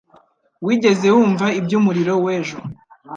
[0.65, 2.59] Wigeze wumva iby'umuriro w'ejo